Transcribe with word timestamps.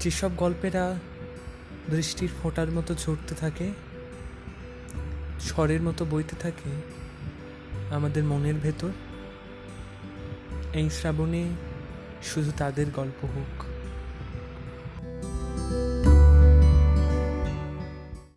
যেসব 0.00 0.36
গল্পেরা 0.36 0.98
বৃষ্টির 1.88 2.28
ফোঁটার 2.42 2.70
মতো 2.70 2.94
ঝরতে 2.94 3.34
থাকে, 3.34 3.70
স্বরের 5.40 5.82
মতো 5.82 6.04
বইতে 6.04 6.36
থাকে, 6.36 6.70
আমাদের 7.94 8.24
মনের 8.24 8.54
ভেতর, 8.54 8.90
এই 10.74 10.90
শ্রাবণে 10.90 11.48
শুধু 12.22 12.52
তাদের 12.58 12.86
গল্প 12.94 13.24
হোক। 13.24 13.71